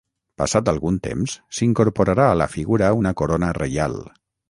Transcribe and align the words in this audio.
Passat 0.41 0.71
algun 0.73 0.97
temps 1.09 1.35
s'incorporarà 1.59 2.27
a 2.31 2.41
la 2.43 2.51
figura 2.57 2.93
una 3.05 3.17
corona 3.23 3.55
reial. 3.63 4.05